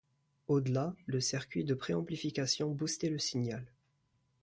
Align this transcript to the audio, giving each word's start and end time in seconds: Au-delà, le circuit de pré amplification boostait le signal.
Au-delà, 0.47 0.95
le 1.05 1.19
circuit 1.19 1.63
de 1.63 1.75
pré 1.75 1.93
amplification 1.93 2.71
boostait 2.71 3.11
le 3.11 3.19
signal. 3.19 3.63